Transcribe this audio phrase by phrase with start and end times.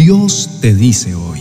[0.00, 1.40] Dios te dice hoy,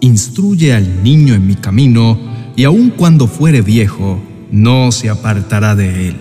[0.00, 2.18] instruye al niño en mi camino,
[2.56, 4.20] y aun cuando fuere viejo,
[4.50, 6.16] no se apartará de él.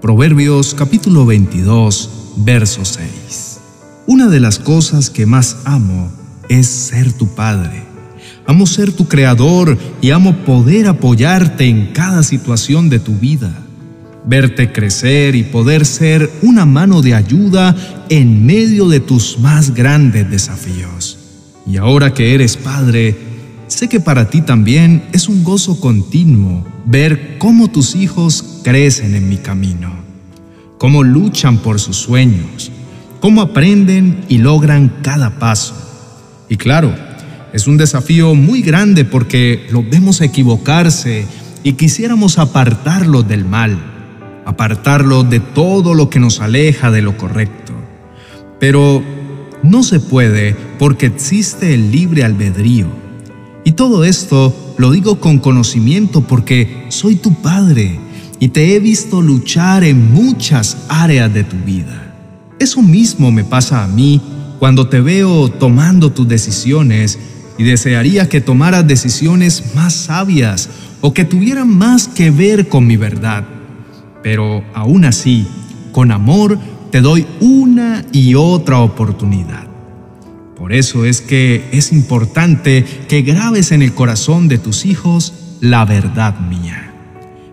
[0.00, 3.58] Proverbios capítulo 22, verso 6.
[4.06, 6.12] Una de las cosas que más amo
[6.48, 7.82] es ser tu padre.
[8.46, 13.67] Amo ser tu creador y amo poder apoyarte en cada situación de tu vida
[14.28, 17.74] verte crecer y poder ser una mano de ayuda
[18.10, 21.18] en medio de tus más grandes desafíos.
[21.66, 23.16] Y ahora que eres padre,
[23.68, 29.30] sé que para ti también es un gozo continuo ver cómo tus hijos crecen en
[29.30, 29.92] mi camino,
[30.76, 32.70] cómo luchan por sus sueños,
[33.20, 35.74] cómo aprenden y logran cada paso.
[36.50, 36.94] Y claro,
[37.54, 41.24] es un desafío muy grande porque los vemos equivocarse
[41.64, 43.97] y quisiéramos apartarlos del mal
[44.48, 47.74] apartarlo de todo lo que nos aleja de lo correcto.
[48.58, 49.02] Pero
[49.62, 52.86] no se puede porque existe el libre albedrío.
[53.64, 58.00] Y todo esto lo digo con conocimiento porque soy tu padre
[58.40, 62.14] y te he visto luchar en muchas áreas de tu vida.
[62.58, 64.22] Eso mismo me pasa a mí
[64.58, 67.18] cuando te veo tomando tus decisiones
[67.58, 70.70] y desearía que tomaras decisiones más sabias
[71.02, 73.57] o que tuvieran más que ver con mi verdad
[74.22, 75.46] pero aún así,
[75.92, 76.58] con amor,
[76.90, 79.66] te doy una y otra oportunidad.
[80.56, 85.84] Por eso es que es importante que grabes en el corazón de tus hijos la
[85.84, 86.92] verdad mía.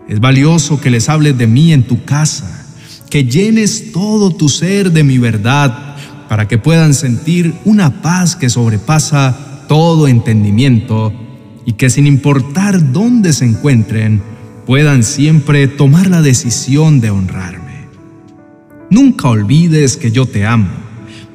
[0.08, 2.66] Es valioso que les hables de mí en tu casa,
[3.10, 5.96] que llenes todo tu ser de mi verdad
[6.28, 11.12] para que puedan sentir una paz que sobrepasa todo entendimiento
[11.64, 14.22] y que sin importar dónde se encuentren,
[14.66, 17.86] puedan siempre tomar la decisión de honrarme.
[18.90, 20.68] Nunca olvides que yo te amo,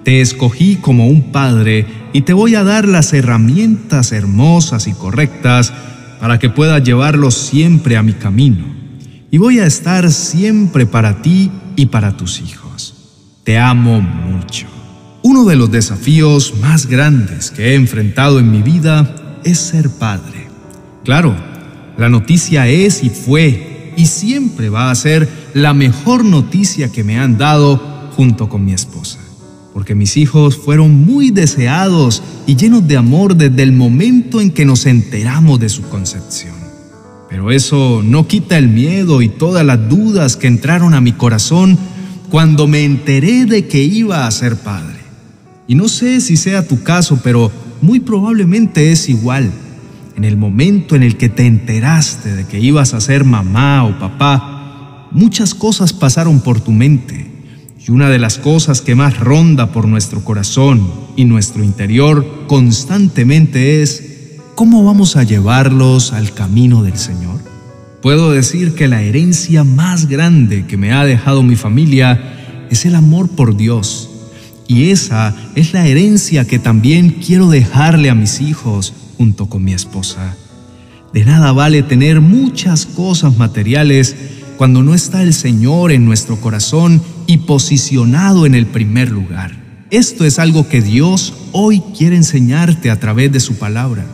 [0.03, 5.73] te escogí como un padre y te voy a dar las herramientas hermosas y correctas
[6.19, 8.65] para que puedas llevarlos siempre a mi camino.
[9.31, 12.93] Y voy a estar siempre para ti y para tus hijos.
[13.43, 14.67] Te amo mucho.
[15.23, 20.47] Uno de los desafíos más grandes que he enfrentado en mi vida es ser padre.
[21.03, 21.35] Claro,
[21.97, 27.19] la noticia es y fue y siempre va a ser la mejor noticia que me
[27.19, 27.77] han dado
[28.15, 29.19] junto con mi esposa.
[29.73, 34.65] Porque mis hijos fueron muy deseados y llenos de amor desde el momento en que
[34.65, 36.55] nos enteramos de su concepción.
[37.29, 41.77] Pero eso no quita el miedo y todas las dudas que entraron a mi corazón
[42.29, 44.99] cuando me enteré de que iba a ser padre.
[45.67, 47.49] Y no sé si sea tu caso, pero
[47.81, 49.51] muy probablemente es igual
[50.15, 53.97] en el momento en el que te enteraste de que ibas a ser mamá o
[53.99, 57.27] papá, muchas cosas pasaron por tu mente.
[57.85, 63.81] Y una de las cosas que más ronda por nuestro corazón y nuestro interior constantemente
[63.81, 67.39] es, ¿cómo vamos a llevarlos al camino del Señor?
[68.01, 72.95] Puedo decir que la herencia más grande que me ha dejado mi familia es el
[72.95, 74.09] amor por Dios.
[74.67, 79.71] Y esa es la herencia que también quiero dejarle a mis hijos junto con mi
[79.71, 80.35] esposa.
[81.13, 84.15] De nada vale tener muchas cosas materiales
[84.57, 89.51] cuando no está el Señor en nuestro corazón y posicionado en el primer lugar.
[89.91, 94.07] Esto es algo que Dios hoy quiere enseñarte a través de su palabra.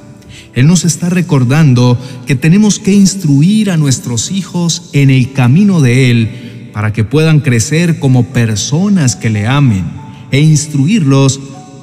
[0.53, 6.11] Él nos está recordando que tenemos que instruir a nuestros hijos en el camino de
[6.11, 9.85] Él para que puedan crecer como personas que le amen.
[10.31, 11.39] E instruirlos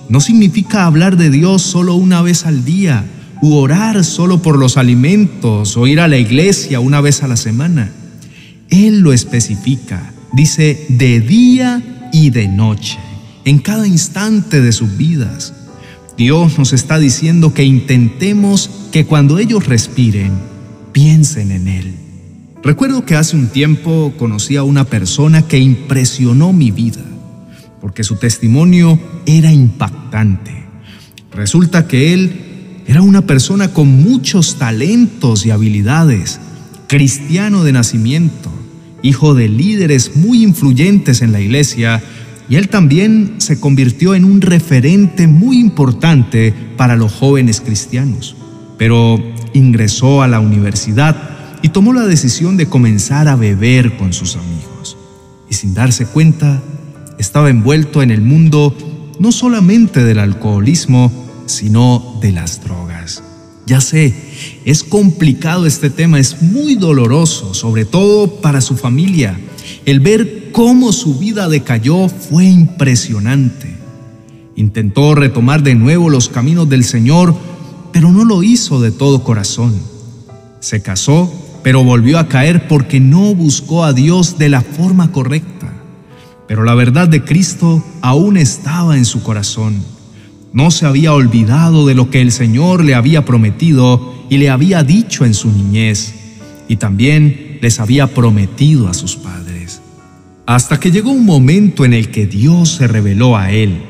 [0.09, 3.05] no significa hablar de Dios solo una vez al día,
[3.43, 7.37] u orar solo por los alimentos o ir a la iglesia una vez a la
[7.37, 7.91] semana.
[8.71, 12.99] Él lo especifica, dice de día y de noche,
[13.45, 15.53] en cada instante de sus vidas.
[16.17, 20.33] Dios nos está diciendo que intentemos que cuando ellos respiren,
[20.93, 21.95] piensen en Él.
[22.63, 27.03] Recuerdo que hace un tiempo conocí a una persona que impresionó mi vida,
[27.85, 30.65] porque su testimonio era impactante.
[31.31, 36.41] Resulta que él era una persona con muchos talentos y habilidades,
[36.89, 38.51] cristiano de nacimiento,
[39.03, 42.03] hijo de líderes muy influyentes en la iglesia,
[42.49, 48.35] y él también se convirtió en un referente muy importante para los jóvenes cristianos.
[48.79, 49.23] Pero
[49.53, 54.97] ingresó a la universidad y tomó la decisión de comenzar a beber con sus amigos.
[55.51, 56.63] Y sin darse cuenta,
[57.19, 58.75] estaba envuelto en el mundo
[59.19, 61.13] no solamente del alcoholismo,
[61.47, 63.23] sino de las drogas.
[63.67, 64.15] Ya sé,
[64.65, 69.39] es complicado este tema, es muy doloroso, sobre todo para su familia.
[69.87, 73.75] El ver cómo su vida decayó fue impresionante.
[74.57, 77.35] Intentó retomar de nuevo los caminos del Señor,
[77.93, 79.75] pero no lo hizo de todo corazón.
[80.61, 81.33] Se casó,
[81.63, 85.73] pero volvió a caer porque no buscó a Dios de la forma correcta.
[86.47, 89.83] Pero la verdad de Cristo aún estaba en su corazón.
[90.53, 94.83] No se había olvidado de lo que el Señor le había prometido y le había
[94.83, 96.15] dicho en su niñez,
[96.69, 99.81] y también les había prometido a sus padres.
[100.47, 103.83] Hasta que llegó un momento en el que Dios se reveló a él,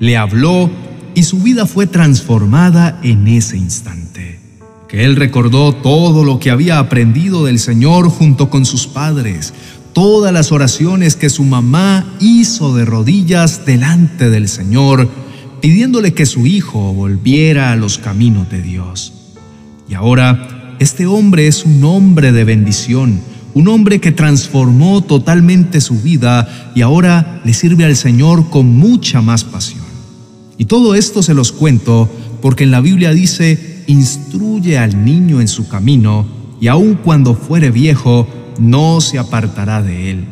[0.00, 0.70] le habló
[1.14, 4.40] y su vida fue transformada en ese instante.
[4.88, 9.54] Que él recordó todo lo que había aprendido del Señor junto con sus padres,
[9.92, 15.08] todas las oraciones que su mamá hizo de rodillas delante del Señor,
[15.60, 19.12] pidiéndole que su hijo volviera a los caminos de Dios.
[19.88, 23.20] Y ahora, este hombre es un hombre de bendición,
[23.54, 29.20] un hombre que transformó totalmente su vida y ahora le sirve al Señor con mucha
[29.20, 29.84] más pasión.
[30.56, 32.08] Y todo esto se los cuento
[32.40, 36.26] porque en la Biblia dice, instruye al niño en su camino
[36.60, 38.28] y aun cuando fuere viejo,
[38.60, 40.24] no se apartará de él.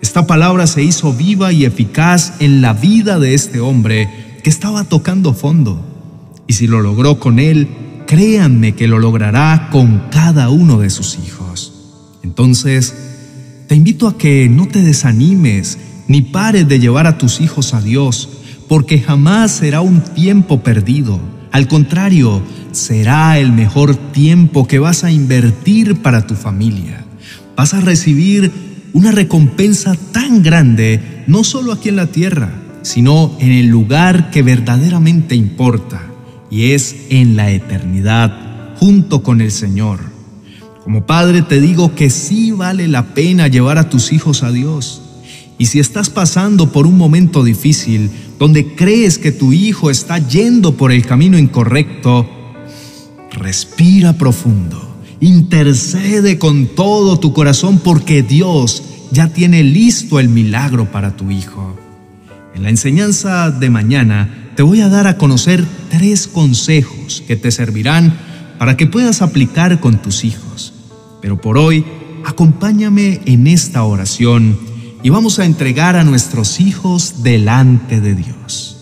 [0.00, 4.84] Esta palabra se hizo viva y eficaz en la vida de este hombre que estaba
[4.84, 5.84] tocando fondo.
[6.46, 7.68] Y si lo logró con él,
[8.06, 11.72] créanme que lo logrará con cada uno de sus hijos.
[12.22, 12.94] Entonces,
[13.68, 17.80] te invito a que no te desanimes ni pares de llevar a tus hijos a
[17.80, 18.28] Dios,
[18.68, 21.18] porque jamás será un tiempo perdido.
[21.50, 22.42] Al contrario,
[22.72, 27.05] será el mejor tiempo que vas a invertir para tu familia.
[27.56, 28.52] Vas a recibir
[28.92, 32.50] una recompensa tan grande, no solo aquí en la tierra,
[32.82, 36.02] sino en el lugar que verdaderamente importa,
[36.50, 40.00] y es en la eternidad, junto con el Señor.
[40.84, 45.02] Como padre te digo que sí vale la pena llevar a tus hijos a Dios.
[45.58, 50.76] Y si estás pasando por un momento difícil, donde crees que tu hijo está yendo
[50.76, 52.28] por el camino incorrecto,
[53.32, 54.85] respira profundo,
[55.20, 61.78] intercede con todo tu corazón porque Dios ya tiene listo el milagro para tu hijo.
[62.54, 67.50] En la enseñanza de mañana te voy a dar a conocer tres consejos que te
[67.50, 68.16] servirán
[68.58, 70.72] para que puedas aplicar con tus hijos.
[71.20, 71.84] Pero por hoy,
[72.24, 74.58] acompáñame en esta oración
[75.02, 78.76] y vamos a entregar a nuestros hijos delante de Dios.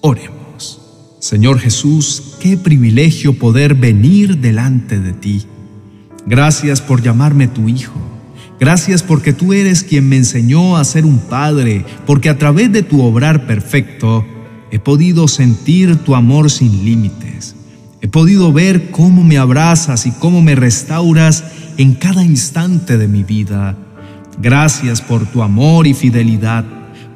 [0.00, 0.80] Oremos.
[1.20, 5.46] Señor Jesús, qué privilegio poder venir delante de ti.
[6.26, 8.00] Gracias por llamarme tu hijo.
[8.60, 12.82] Gracias porque tú eres quien me enseñó a ser un padre, porque a través de
[12.82, 14.24] tu obrar perfecto
[14.70, 17.56] he podido sentir tu amor sin límites.
[18.00, 21.44] He podido ver cómo me abrazas y cómo me restauras
[21.76, 23.76] en cada instante de mi vida.
[24.40, 26.64] Gracias por tu amor y fidelidad,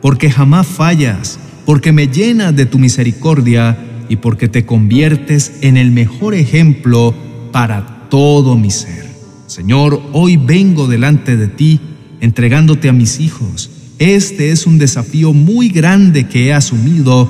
[0.02, 5.92] porque jamás fallas, porque me llenas de tu misericordia y porque te conviertes en el
[5.92, 7.14] mejor ejemplo
[7.52, 9.06] para todo mi ser.
[9.46, 11.80] Señor, hoy vengo delante de ti
[12.20, 13.70] entregándote a mis hijos.
[13.98, 17.28] Este es un desafío muy grande que he asumido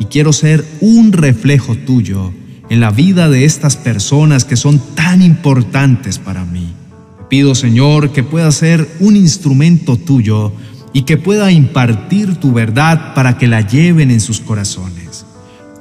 [0.00, 2.32] y quiero ser un reflejo tuyo
[2.70, 6.72] en la vida de estas personas que son tan importantes para mí.
[7.28, 10.52] Pido, Señor, que pueda ser un instrumento tuyo
[10.92, 14.97] y que pueda impartir tu verdad para que la lleven en sus corazones.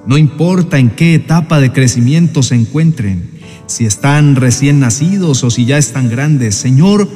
[0.08, 3.30] No importa en qué etapa de crecimiento se encuentren,
[3.66, 7.10] si están recién nacidos o si ya están grandes, Señor,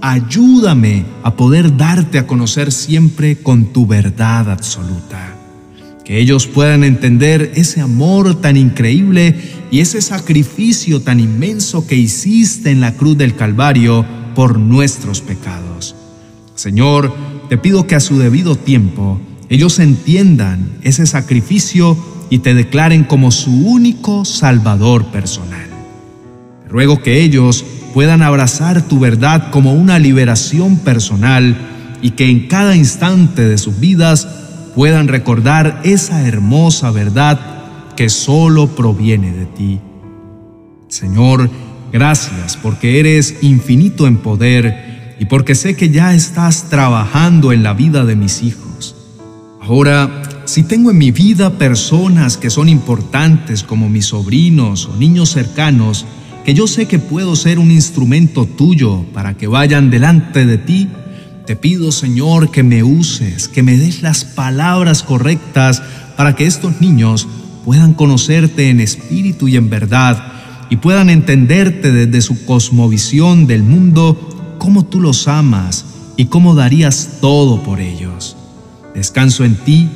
[0.00, 5.36] ayúdame a poder darte a conocer siempre con tu verdad absoluta.
[6.06, 9.34] Que ellos puedan entender ese amor tan increíble
[9.70, 15.94] y ese sacrificio tan inmenso que hiciste en la cruz del Calvario por nuestros pecados.
[16.54, 17.14] Señor,
[17.50, 21.96] te pido que a su debido tiempo ellos entiendan ese sacrificio
[22.30, 25.66] y te declaren como su único Salvador personal.
[26.68, 31.56] ruego que ellos puedan abrazar tu verdad como una liberación personal
[32.02, 34.28] y que en cada instante de sus vidas
[34.74, 37.40] puedan recordar esa hermosa verdad
[37.96, 39.80] que solo proviene de ti.
[40.88, 41.50] Señor,
[41.90, 47.74] gracias porque eres infinito en poder y porque sé que ya estás trabajando en la
[47.74, 48.94] vida de mis hijos.
[49.60, 55.28] Ahora, si tengo en mi vida personas que son importantes como mis sobrinos o niños
[55.28, 56.06] cercanos,
[56.42, 60.88] que yo sé que puedo ser un instrumento tuyo para que vayan delante de ti,
[61.44, 65.82] te pido Señor que me uses, que me des las palabras correctas
[66.16, 67.28] para que estos niños
[67.66, 70.32] puedan conocerte en espíritu y en verdad
[70.70, 75.84] y puedan entenderte desde su cosmovisión del mundo cómo tú los amas
[76.16, 78.34] y cómo darías todo por ellos.
[78.94, 79.88] Descanso en ti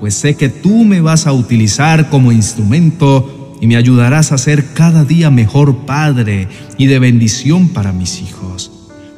[0.00, 4.72] pues sé que tú me vas a utilizar como instrumento y me ayudarás a ser
[4.74, 8.72] cada día mejor padre y de bendición para mis hijos.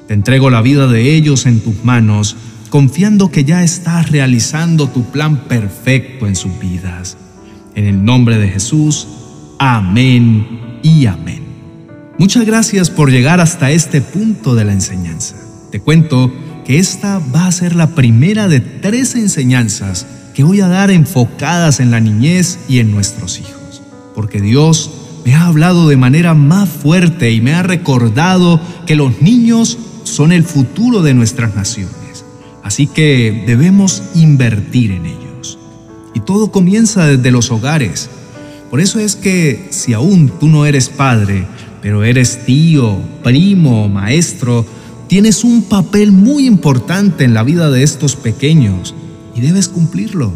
[0.06, 2.36] Te entrego la vida de ellos en tus manos,
[2.70, 7.16] confiando que ya estás realizando tu plan perfecto en sus vidas.
[7.74, 9.08] En el nombre de Jesús,
[9.58, 11.42] amén y amén.
[12.18, 15.36] Muchas gracias por llegar hasta este punto de la enseñanza.
[15.70, 16.32] Te cuento
[16.64, 20.06] que esta va a ser la primera de tres enseñanzas
[20.38, 23.82] que voy a dar enfocadas en la niñez y en nuestros hijos,
[24.14, 24.88] porque Dios
[25.24, 30.30] me ha hablado de manera más fuerte y me ha recordado que los niños son
[30.30, 32.24] el futuro de nuestras naciones,
[32.62, 35.58] así que debemos invertir en ellos.
[36.14, 38.08] Y todo comienza desde los hogares.
[38.70, 41.48] Por eso es que si aún tú no eres padre,
[41.82, 44.64] pero eres tío, primo, maestro,
[45.08, 48.94] tienes un papel muy importante en la vida de estos pequeños
[49.38, 50.32] y debes cumplirlo.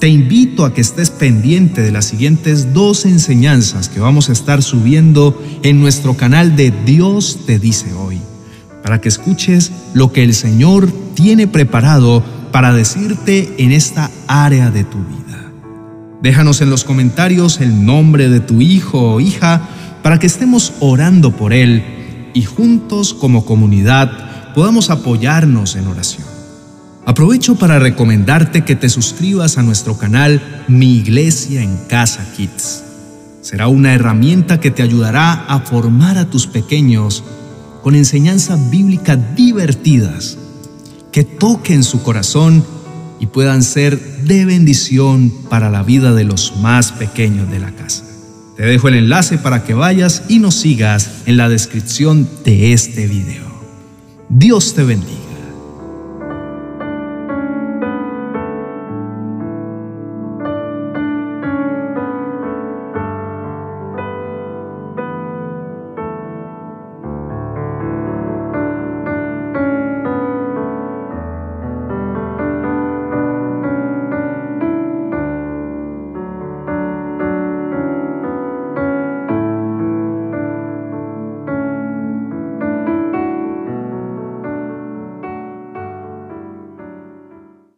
[0.00, 4.62] Te invito a que estés pendiente de las siguientes dos enseñanzas que vamos a estar
[4.62, 8.18] subiendo en nuestro canal de Dios te dice hoy,
[8.82, 14.84] para que escuches lo que el Señor tiene preparado para decirte en esta área de
[14.84, 15.52] tu vida.
[16.22, 19.68] Déjanos en los comentarios el nombre de tu hijo o hija
[20.02, 21.84] para que estemos orando por él
[22.34, 26.29] y juntos como comunidad podamos apoyarnos en oración.
[27.06, 32.84] Aprovecho para recomendarte que te suscribas a nuestro canal Mi Iglesia en Casa Kids.
[33.40, 37.24] Será una herramienta que te ayudará a formar a tus pequeños
[37.82, 40.36] con enseñanzas bíblicas divertidas
[41.10, 42.64] que toquen su corazón
[43.18, 48.04] y puedan ser de bendición para la vida de los más pequeños de la casa.
[48.56, 53.06] Te dejo el enlace para que vayas y nos sigas en la descripción de este
[53.06, 53.48] video.
[54.28, 55.29] Dios te bendiga.